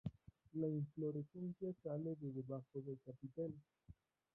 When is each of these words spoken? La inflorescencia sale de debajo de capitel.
La 0.55 0.67
inflorescencia 0.67 1.69
sale 1.83 2.15
de 2.19 2.31
debajo 2.31 2.81
de 2.81 2.97
capitel. 3.05 3.53